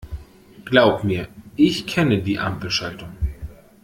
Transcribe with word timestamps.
Glaub 0.65 1.03
mir, 1.03 1.27
ich 1.57 1.85
kenne 1.85 2.23
die 2.23 2.39
Ampelschaltung. 2.39 3.09